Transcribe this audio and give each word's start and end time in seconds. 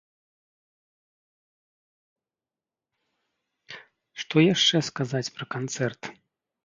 Што 4.23 4.35
яшчэ 4.53 4.77
сказаць 4.93 5.27
пра 5.37 5.45
канцэрт? 5.59 6.01